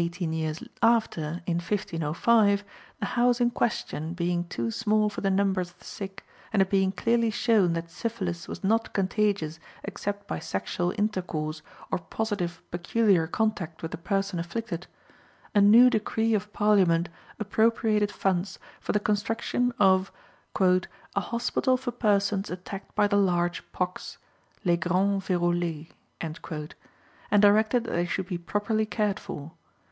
[0.00, 2.62] Eighteen years after, in 1505,
[3.00, 6.70] the house in question being too small for the numbers of the sick, and it
[6.70, 13.26] being clearly shown that syphilis was not contagious except by sexual intercourse or positive peculiar
[13.26, 14.86] contact with the person afflicted,
[15.52, 17.08] a new decree of Parliament
[17.40, 20.12] appropriated funds for the construction of
[20.60, 20.80] "a
[21.20, 24.18] hospital for persons attacked by the large pox
[24.64, 25.90] (les grands vérolés),"
[26.20, 29.50] and directed that they should be properly cared for.